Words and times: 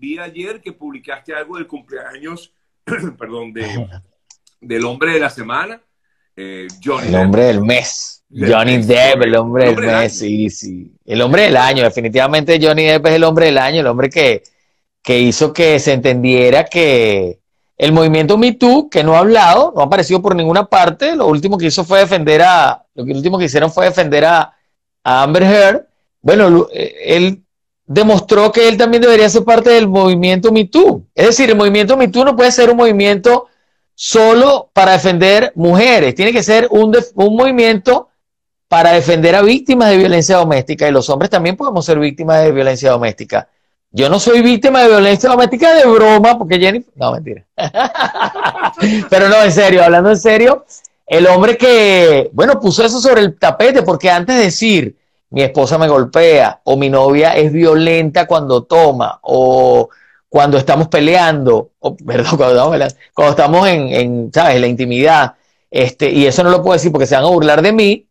vi 0.00 0.18
ayer 0.18 0.60
que 0.60 0.72
publicaste 0.72 1.34
algo 1.34 1.56
del 1.56 1.66
cumpleaños, 1.66 2.52
perdón, 3.18 3.52
de, 3.52 3.86
del 4.60 4.84
hombre 4.84 5.12
de 5.12 5.20
la 5.20 5.30
semana, 5.30 5.80
eh, 6.34 6.66
Johnny 6.82 7.08
El 7.08 7.14
hombre 7.16 7.44
del 7.44 7.60
mes. 7.60 8.16
Johnny 8.32 8.78
Depp, 8.78 9.22
el 9.22 9.34
hombre 9.34 9.74
del 9.74 9.76
mes, 9.76 10.18
sí, 10.18 10.48
sí. 10.50 10.92
El 11.04 11.20
hombre 11.20 11.42
del 11.42 11.56
año, 11.56 11.82
definitivamente 11.82 12.60
Johnny 12.62 12.84
Depp 12.84 13.06
es 13.06 13.12
el 13.14 13.24
hombre 13.24 13.46
del 13.46 13.58
año, 13.58 13.80
el 13.80 13.86
hombre 13.88 14.08
que, 14.08 14.44
que 15.02 15.18
hizo 15.18 15.52
que 15.52 15.78
se 15.80 15.92
entendiera 15.92 16.64
que 16.64 17.40
el 17.76 17.92
movimiento 17.92 18.38
Me 18.38 18.52
Too, 18.52 18.88
que 18.88 19.02
no 19.02 19.16
ha 19.16 19.18
hablado, 19.18 19.72
no 19.74 19.82
ha 19.82 19.86
aparecido 19.86 20.22
por 20.22 20.36
ninguna 20.36 20.66
parte, 20.66 21.16
lo 21.16 21.26
último 21.26 21.58
que 21.58 21.66
hizo 21.66 21.84
fue 21.84 21.98
defender 21.98 22.42
a, 22.42 22.84
lo 22.94 23.02
último 23.02 23.36
que 23.36 23.46
hicieron 23.46 23.72
fue 23.72 23.86
defender 23.86 24.24
a, 24.24 24.54
a 25.02 25.22
Amber 25.24 25.42
Heard. 25.42 25.86
Bueno, 26.22 26.68
eh, 26.72 26.94
él 27.04 27.42
demostró 27.90 28.52
que 28.52 28.68
él 28.68 28.76
también 28.76 29.02
debería 29.02 29.28
ser 29.28 29.42
parte 29.42 29.70
del 29.70 29.88
movimiento 29.88 30.52
Me 30.52 30.64
Too. 30.64 31.06
Es 31.12 31.26
decir, 31.26 31.50
el 31.50 31.56
movimiento 31.56 31.96
Me 31.96 32.06
Too 32.06 32.24
no 32.24 32.36
puede 32.36 32.52
ser 32.52 32.70
un 32.70 32.76
movimiento 32.76 33.48
solo 33.96 34.70
para 34.72 34.92
defender 34.92 35.52
mujeres, 35.56 36.14
tiene 36.14 36.32
que 36.32 36.44
ser 36.44 36.68
un, 36.70 36.96
un 37.14 37.36
movimiento 37.36 38.08
para 38.68 38.92
defender 38.92 39.34
a 39.34 39.42
víctimas 39.42 39.90
de 39.90 39.96
violencia 39.96 40.36
doméstica 40.36 40.88
y 40.88 40.92
los 40.92 41.10
hombres 41.10 41.30
también 41.30 41.56
podemos 41.56 41.84
ser 41.84 41.98
víctimas 41.98 42.44
de 42.44 42.52
violencia 42.52 42.92
doméstica. 42.92 43.48
Yo 43.90 44.08
no 44.08 44.20
soy 44.20 44.40
víctima 44.40 44.82
de 44.82 44.88
violencia 44.88 45.28
doméstica 45.28 45.74
de 45.74 45.84
broma, 45.84 46.38
porque 46.38 46.60
Jenny... 46.60 46.84
No, 46.94 47.10
mentira. 47.10 47.44
Pero 49.10 49.28
no, 49.28 49.42
en 49.42 49.50
serio, 49.50 49.82
hablando 49.82 50.10
en 50.10 50.18
serio, 50.18 50.64
el 51.08 51.26
hombre 51.26 51.56
que, 51.56 52.30
bueno, 52.32 52.60
puso 52.60 52.84
eso 52.84 53.00
sobre 53.00 53.22
el 53.22 53.36
tapete, 53.36 53.82
porque 53.82 54.08
antes 54.08 54.36
de 54.36 54.42
decir, 54.42 54.99
mi 55.30 55.42
esposa 55.42 55.78
me 55.78 55.88
golpea, 55.88 56.60
o 56.64 56.76
mi 56.76 56.88
novia 56.88 57.36
es 57.36 57.52
violenta 57.52 58.26
cuando 58.26 58.64
toma, 58.64 59.20
o 59.22 59.88
cuando 60.28 60.58
estamos 60.58 60.88
peleando, 60.88 61.72
o, 61.78 61.96
perdón, 62.06 62.36
cuando 62.36 62.74
estamos, 62.74 62.96
cuando 63.14 63.30
estamos 63.30 63.68
en, 63.68 63.88
en, 63.88 64.30
¿sabes?, 64.32 64.60
la 64.60 64.66
intimidad, 64.66 65.34
este, 65.70 66.10
y 66.10 66.26
eso 66.26 66.42
no 66.42 66.50
lo 66.50 66.62
puedo 66.62 66.74
decir 66.74 66.90
porque 66.90 67.06
se 67.06 67.14
van 67.14 67.24
a 67.24 67.28
burlar 67.28 67.62
de 67.62 67.72
mí, 67.72 68.08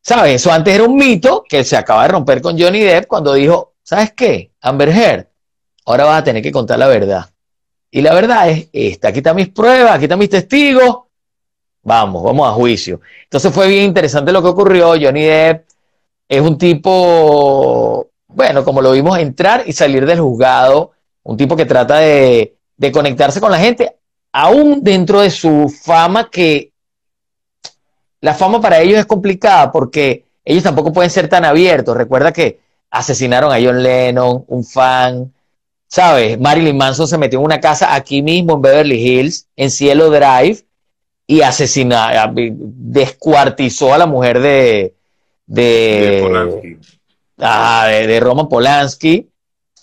¿sabes? 0.00 0.36
Eso 0.36 0.50
antes 0.50 0.74
era 0.74 0.84
un 0.84 0.96
mito 0.96 1.44
que 1.46 1.64
se 1.64 1.76
acaba 1.76 2.02
de 2.02 2.08
romper 2.08 2.40
con 2.40 2.58
Johnny 2.58 2.80
Depp 2.80 3.06
cuando 3.06 3.34
dijo, 3.34 3.74
¿sabes 3.82 4.12
qué? 4.12 4.52
Amber 4.62 4.88
Heard, 4.88 5.26
ahora 5.84 6.04
vas 6.04 6.20
a 6.20 6.24
tener 6.24 6.42
que 6.42 6.52
contar 6.52 6.78
la 6.78 6.88
verdad. 6.88 7.26
Y 7.90 8.00
la 8.00 8.14
verdad 8.14 8.48
es 8.48 8.68
esta, 8.72 9.08
aquí 9.08 9.18
están 9.18 9.36
mis 9.36 9.48
pruebas, 9.48 9.92
aquí 9.92 10.04
están 10.04 10.18
mis 10.18 10.30
testigos, 10.30 11.00
vamos, 11.82 12.22
vamos 12.22 12.48
a 12.48 12.52
juicio. 12.52 13.00
Entonces 13.24 13.52
fue 13.52 13.68
bien 13.68 13.84
interesante 13.84 14.32
lo 14.32 14.42
que 14.42 14.48
ocurrió, 14.48 14.88
Johnny 15.00 15.24
Depp 15.24 15.67
es 16.28 16.40
un 16.40 16.58
tipo, 16.58 18.10
bueno, 18.28 18.64
como 18.64 18.82
lo 18.82 18.92
vimos, 18.92 19.18
entrar 19.18 19.64
y 19.66 19.72
salir 19.72 20.04
del 20.06 20.20
juzgado 20.20 20.92
un 21.28 21.36
tipo 21.36 21.56
que 21.56 21.66
trata 21.66 21.98
de, 21.98 22.54
conectarse 22.90 23.38
con 23.38 23.52
la 23.52 23.58
gente, 23.58 23.96
aún 24.32 24.82
dentro 24.82 25.20
de 25.20 25.30
su 25.30 25.68
fama, 25.68 26.30
que 26.30 26.72
la 28.22 28.32
fama 28.32 28.62
para 28.62 28.80
ellos 28.80 28.98
es 28.98 29.04
complicada 29.04 29.70
porque 29.70 30.24
ellos 30.42 30.62
tampoco 30.62 30.90
pueden 30.90 31.10
ser 31.10 31.28
tan 31.28 31.44
abiertos. 31.44 31.94
Recuerda 31.94 32.32
que 32.32 32.60
asesinaron 32.90 33.52
a 33.52 33.58
John 33.62 33.82
Lennon, 33.82 34.44
un 34.46 34.64
fan, 34.64 35.34
¿sabes? 35.86 36.40
Marilyn 36.40 36.78
Manson 36.78 37.06
se 37.06 37.18
metió 37.18 37.40
en 37.40 37.44
una 37.44 37.60
casa 37.60 37.94
aquí 37.94 38.22
mismo 38.22 38.54
en 38.54 38.62
Beverly 38.62 38.96
Hills, 38.96 39.48
en 39.54 39.70
Cielo 39.70 40.08
Drive, 40.08 40.64
y 41.26 41.42
asesinó, 41.42 41.98
descuartizó 42.34 43.92
a 43.92 43.98
la 43.98 44.06
mujer 44.06 44.40
de, 44.40 44.94
de, 45.48 46.78
de, 47.36 48.06
de 48.06 48.20
Roman 48.20 48.48
Polanski 48.48 49.28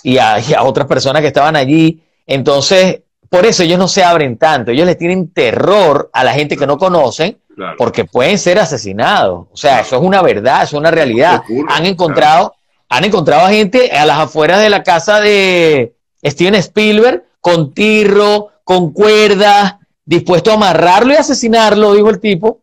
y 0.04 0.18
a, 0.20 0.40
otras 0.62 0.88
personas 0.88 1.22
que 1.22 1.28
estaban 1.28 1.56
allí. 1.56 2.02
Entonces, 2.28 3.02
por 3.28 3.46
eso 3.46 3.64
ellos 3.64 3.80
no 3.80 3.88
se 3.88 4.04
abren 4.04 4.38
tanto, 4.38 4.72
ellos 4.72 4.86
les 4.86 4.98
tienen 4.98 5.30
terror 5.34 6.10
a 6.14 6.24
la 6.24 6.32
gente 6.34 6.56
que 6.56 6.68
no 6.68 6.78
conocen, 6.78 7.40
porque 7.78 8.06
pueden 8.06 8.38
ser 8.38 8.60
asesinados. 8.60 9.48
O 9.52 9.58
sea, 9.58 9.82
eso 9.82 9.96
es 9.96 10.02
una 10.02 10.22
verdad, 10.22 10.64
eso 10.64 10.76
es 10.78 10.80
una 10.80 10.92
realidad. 10.92 11.42
han 11.70 11.86
encontrado, 11.86 12.54
han 12.88 13.04
encontrado 13.04 13.46
a 13.46 13.50
gente 13.50 13.92
a 13.92 14.06
las 14.06 14.20
afueras 14.20 14.62
de 14.62 14.70
la 14.70 14.84
casa 14.84 15.20
de 15.20 15.96
Steven 16.24 16.56
Spielberg 16.56 17.24
con 17.42 17.74
tirro, 17.74 18.50
con 18.64 18.92
cuerdas, 18.92 19.76
dispuesto 20.06 20.52
a 20.52 20.56
amarrarlo 20.56 21.14
y 21.14 21.18
asesinarlo, 21.18 21.94
dijo 21.94 22.10
el 22.10 22.20
tipo. 22.20 22.62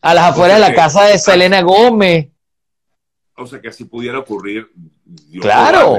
A 0.00 0.14
las 0.14 0.30
afueras 0.30 0.58
de 0.58 0.68
la 0.68 0.74
casa 0.74 1.04
de 1.04 1.18
Selena 1.18 1.62
Gómez. 1.62 2.28
O 3.36 3.46
sea, 3.46 3.60
que 3.60 3.68
así 3.68 3.84
pudiera 3.84 4.18
ocurrir 4.18 4.68
claro, 5.40 5.98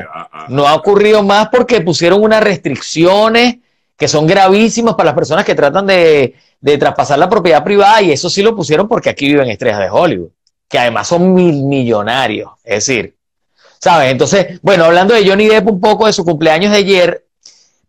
no 0.49 0.67
ha 0.67 0.75
ocurrido 0.75 1.23
más 1.23 1.49
porque 1.49 1.81
pusieron 1.81 2.23
unas 2.23 2.43
restricciones 2.43 3.57
que 3.97 4.07
son 4.07 4.25
gravísimas 4.25 4.95
para 4.95 5.07
las 5.07 5.15
personas 5.15 5.45
que 5.45 5.55
tratan 5.55 5.87
de, 5.87 6.35
traspasar 6.79 7.19
la 7.19 7.29
propiedad 7.29 7.63
privada 7.63 8.01
y 8.01 8.11
eso 8.11 8.29
sí 8.29 8.41
lo 8.41 8.55
pusieron 8.55 8.87
porque 8.87 9.09
aquí 9.09 9.27
viven 9.27 9.49
estrellas 9.49 9.79
de 9.79 9.89
Hollywood, 9.89 10.29
que 10.67 10.79
además 10.79 11.07
son 11.07 11.33
mil 11.33 11.63
millonarios. 11.63 12.51
Es 12.63 12.85
decir, 12.87 13.15
¿sabes? 13.79 14.11
Entonces, 14.11 14.59
bueno, 14.61 14.85
hablando 14.85 15.13
de 15.13 15.27
Johnny 15.27 15.47
Depp 15.47 15.67
un 15.67 15.79
poco 15.79 16.07
de 16.07 16.13
su 16.13 16.23
cumpleaños 16.23 16.71
de 16.71 16.77
ayer, 16.77 17.25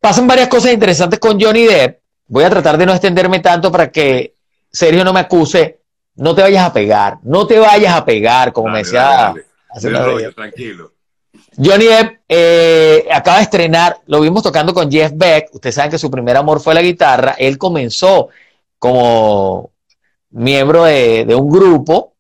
pasan 0.01 0.27
varias 0.27 0.49
cosas 0.49 0.73
interesantes 0.73 1.19
con 1.19 1.41
Johnny 1.41 1.65
Depp. 1.65 2.01
Voy 2.27 2.45
a 2.45 2.51
tratar 2.51 2.77
de 2.77 2.87
no 2.87 2.93
extenderme 2.93 3.41
tanto 3.41 3.71
para 3.71 3.91
que 3.91 4.35
Sergio 4.71 5.05
no 5.05 5.13
me 5.13 5.21
acuse. 5.21 5.81
No 6.15 6.35
te 6.35 6.43
vayas 6.43 6.67
a 6.67 6.73
pegar, 6.73 7.19
no 7.23 7.47
te 7.47 7.59
vayas 7.59 7.95
a 7.95 8.05
pegar, 8.05 8.53
como 8.53 8.69
me 8.69 8.79
decía. 8.79 9.35
tranquilo. 10.35 10.93
Johnny 11.57 11.87
Depp 11.87 12.21
eh, 12.29 13.07
acaba 13.13 13.39
de 13.39 13.45
estrenar, 13.45 13.99
lo 14.07 14.21
vimos 14.21 14.43
tocando 14.43 14.73
con 14.73 14.91
Jeff 14.91 15.13
Beck, 15.15 15.55
ustedes 15.55 15.75
saben 15.75 15.91
que 15.91 15.99
su 15.99 16.11
primer 16.11 16.37
amor 16.37 16.61
fue 16.61 16.75
la 16.75 16.83
guitarra, 16.83 17.35
él 17.39 17.59
comenzó 17.59 18.29
como 18.79 19.71
miembro 20.31 20.85
de, 20.85 21.27
un 21.35 21.51
grupo 21.51 22.15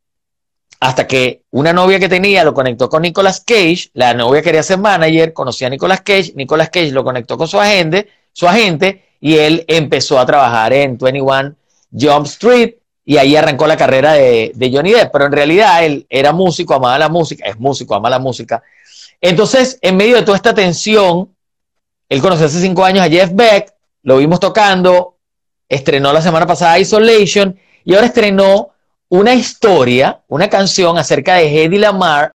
hasta 0.81 1.07
que 1.07 1.43
una 1.51 1.73
novia 1.73 1.99
que 1.99 2.09
tenía 2.09 2.45
lo 2.45 2.55
conectó 2.55 2.89
con 2.89 3.03
Nicolas 3.03 3.41
Cage, 3.41 3.91
la 3.95 4.15
novia 4.15 4.43
quería 4.43 4.63
ser 4.63 4.79
manager, 4.79 5.33
conocía 5.33 5.69
a 5.69 5.71
Nicolas 5.71 6.01
Cage, 6.03 6.33
Nicolas 6.35 6.71
Cage 6.71 6.91
lo 6.91 7.05
conectó 7.05 7.39
con 7.39 7.49
su 7.49 7.59
agente, 7.59 8.09
su 8.33 8.49
agente 8.49 9.05
y 9.21 9.37
él 9.37 9.65
empezó 9.69 10.19
a 10.19 10.27
trabajar 10.27 10.73
en 10.73 10.99
21 10.99 11.55
Jump 11.93 12.27
Street 12.27 12.75
y 13.05 13.17
ahí 13.17 13.35
arrancó 13.37 13.67
la 13.67 13.77
carrera 13.77 14.13
de, 14.13 14.53
de 14.55 14.73
Johnny 14.73 14.93
Depp, 14.93 15.13
pero 15.13 15.27
en 15.27 15.33
realidad 15.33 15.85
él 15.85 16.07
era 16.09 16.33
músico, 16.33 16.75
amaba 16.75 16.99
la 16.99 17.09
música, 17.09 17.45
es 17.47 17.59
músico, 17.59 17.95
ama 17.95 18.09
la 18.09 18.19
música. 18.19 18.63
Entonces, 19.21 19.79
en 19.83 19.97
medio 19.97 20.17
de 20.17 20.23
toda 20.23 20.37
esta 20.37 20.55
tensión, 20.55 21.35
él 22.09 22.21
conoció 22.21 22.47
hace 22.47 22.61
cinco 22.61 22.85
años 22.85 23.05
a 23.05 23.09
Jeff 23.09 23.31
Beck, 23.33 23.73
lo 24.03 24.19
vimos 24.19 24.39
tocando, 24.41 25.17
estrenó 25.69 26.13
la 26.13 26.21
semana 26.21 26.47
pasada 26.47 26.79
Isolation 26.79 27.59
y 27.85 27.95
ahora 27.95 28.07
estrenó 28.07 28.71
una 29.09 29.35
historia, 29.35 30.21
una 30.29 30.49
canción 30.49 30.99
acerca 30.99 31.37
de 31.37 31.47
Hedy 31.47 31.79
Lamar 31.79 32.31